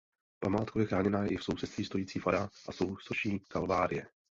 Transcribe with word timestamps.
Památkově 0.39 0.87
chráněná 0.87 1.23
je 1.23 1.29
i 1.29 1.37
v 1.37 1.43
sousedství 1.43 1.85
stojící 1.85 2.19
fara 2.19 2.49
a 2.67 2.71
sousoší 2.71 3.39
Kalvárie. 3.47 4.07